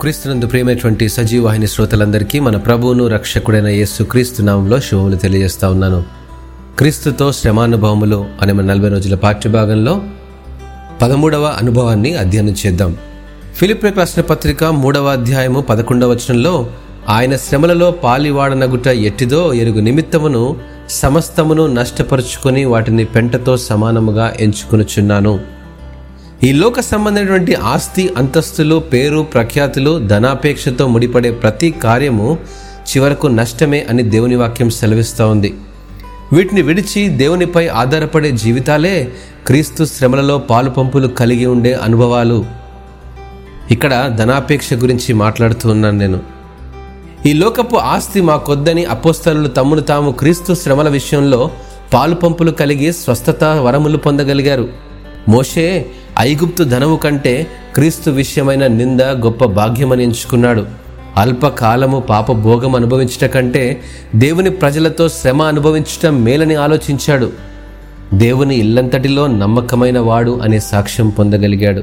[0.00, 6.04] క్రీస్తునందు ప్రియమైనటువంటి సజీవాహిని శ్రోతలందరికీ మన ప్రభువును రక్షకుడైన యేసు క్రీస్తు నామంలో శుభములు తెలియజేస్తా ఉన్నాను.
[6.78, 10.02] క్రీస్తుతో శ్రమానుభవములు అనే మన నలభై రోజుల పాఠ్యభాగంలో
[11.02, 12.96] పదమూడవ అనుభవాన్ని అధ్యయనం చేద్దాం.
[13.56, 16.70] ఫిలిప్ రాసిన పత్రిక మూడవ అధ్యాయము పదకొండవ వచనంలో
[17.08, 20.56] ఆయన శ్రమలలో పాలివాడనగుట ఎట్టిదో ఎరుగు నిమిత్తమును
[20.90, 25.55] సమస్తమును నష్టపరుచుకొని వాటిని పెంటతో సమానముగా ఎంచుకొనుచున్నాను.
[26.44, 32.38] ఈ లోక సంబంధమైనటువంటి ఆస్తి అంతస్తులు పేరు ప్రఖ్యాతులు ధనాపేక్షతో ముడిపడే ప్రతి కార్యము
[32.90, 35.54] చివరకు నష్టమే అని దేవుని వాక్యం సెలవిస్తూ ఉంది.
[36.32, 39.12] వీటిని విడిచి దేవునిపై ఆధారపడే జీవితాలే
[39.46, 42.46] క్రీస్తు శ్రమలలో పాలు పంపులు కలిగి ఉండే అనుభవాలు.
[43.70, 46.20] ఇక్కడ ధనాపేక్ష గురించి మాట్లాడుతూ ఉన్నాను నేను.
[47.26, 51.50] ఈ లోకపు ఆస్తి మాకొద్దని అపోస్తలు తమ్మును తాము క్రీస్తు శ్రమల విషయంలో
[51.94, 54.85] పాలు పంపులు కలిగి స్వస్థత వరములు పొందగలిగారు.
[55.28, 55.86] మోషే
[56.18, 60.66] ఐగుప్తు ధనము కంటే క్రీస్తు విషయమైన నింద గొప్ప భాగ్యమని ఎంచుకున్నాడు.
[61.16, 63.82] అల్పకాలము పాప భోగం అనుభవించట కంటే
[64.16, 67.32] దేవుని ప్రజలతో శ్రమ అనుభవించటం మేలని ఆలోచించాడు.
[68.14, 71.82] దేవుని ఇల్లంతటిలో నమ్మకమైన వాడు అనే సాక్ష్యం పొందగలిగాడు.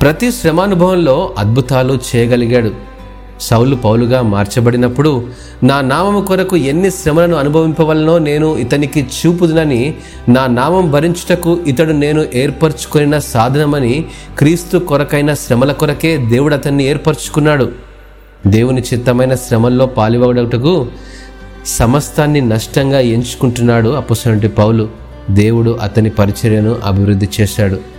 [0.00, 2.95] ప్రతి శ్రమానుభవంలో అద్భుతాలు చేయగలిగాడు.
[3.40, 5.26] సౌలు పౌలుగా మార్చబడినప్పుడు
[5.62, 9.94] నా నామము కొరకు ఎన్ని శ్రమలను అనుభవింపవలనో నేను ఇతనికి చూపుదునని
[10.28, 14.04] నా నామం భరించుటకు ఇతడు నేను ఏర్పరచుకున్న సాధనమని
[14.38, 17.72] క్రీస్తు కొరకైన శ్రమల కొరకే దేవుడు అతన్ని ఏర్పరచుకున్నాడు.
[18.46, 20.86] దేవుని చిత్తమైన శ్రమల్లో పాలువడటకు
[21.66, 24.88] సమస్తాన్ని నష్టంగా ఎంచుకుంటున్నాడు అప్పసంటి పౌలు.
[25.30, 27.95] దేవుడు అతని పరిచర్యను అభివృద్ధి చేశాడు.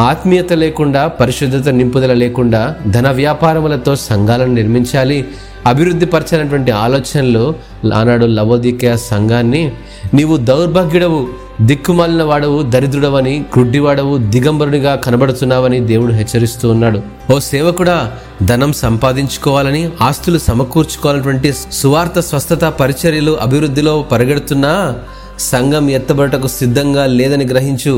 [0.00, 5.18] ఆత్మీయత లేకుండా పరిశుద్ధత నింపుదల లేకుండా ధన వ్యాపారములతో సంఘాలను నిర్మించాలి.
[5.66, 7.54] అభివృద్ధి పరచాలన్నటువంటి ఆలోచనలు
[7.94, 9.72] ఆనాడు లవోదిక సంఘాన్ని
[10.14, 11.28] నీవు దౌర్భాగ్యుడవు
[11.60, 17.02] దిక్కుమాలిన వాడవు దరిద్రుడవని గుడ్డివాడవు దిగంబరునిగా కనబడుతున్నావని దేవుడు హెచ్చరిస్తూ ఉన్నాడు.
[17.32, 18.12] ఓ సేవకుడా
[18.42, 24.72] ధనం సంపాదించుకోవాలని ఆస్తులు సమకూర్చుకోవాలన్నటువంటి సువార్త స్వస్థత పరిచర్యలు అభివృద్ధిలో పరిగెడుతున్నా
[25.38, 27.94] సంఘం ఎత్తబడటకు సిద్ధంగా లేదని గ్రహించు.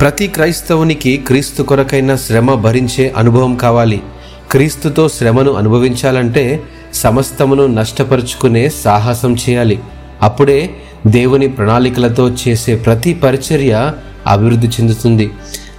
[0.00, 4.02] ప్రతి క్రైస్తవునికి క్రీస్తు కొరకైన శ్రమ భరించే అనుభవం కావాలి.
[4.50, 6.62] క్రీస్తుతో శ్రమను అనుభవించాలంటే
[6.94, 9.80] సమస్తమును నష్టపరుచుకునే సాహసం చేయాలి.
[10.22, 10.70] అప్పుడే
[11.06, 13.92] దేవుని ప్రణాళికలతో చేసే ప్రతి పరిచర్య
[14.26, 15.30] అభివృద్ధి చెందుతుంది.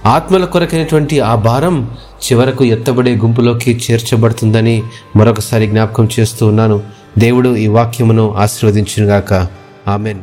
[0.06, 4.82] ఆత్మల కొరకైనటువంటి ఆ భారం చివరకు ఎత్తబడే గుంపులోకి చేర్చబడుతుందని
[5.16, 6.82] మరొకసారి జ్ఞాపకం చేస్తూ ఉన్నాను.
[7.18, 9.46] దేవుడు ఈ వాక్యమును ఆశీర్వదించునుగాక.
[9.88, 10.18] ఆమెన్.